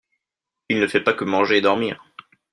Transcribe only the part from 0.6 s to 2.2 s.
Il ne fait pas que manger et dormir.